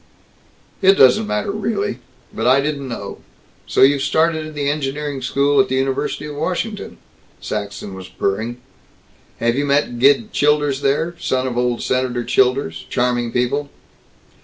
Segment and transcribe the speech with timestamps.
[0.81, 1.99] "It doesn't matter, really.
[2.33, 3.19] But I didn't know
[3.67, 6.97] So you've started in the engineering school at the University of Washington,"
[7.39, 8.57] Saxton was purring.
[9.37, 13.69] "Have you met Gid Childers there son of old Senator Childers charming people."